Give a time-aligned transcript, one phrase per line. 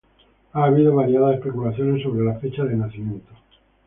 [0.53, 3.33] Ha habido variadas especulaciones sobre la fecha de nacimiento.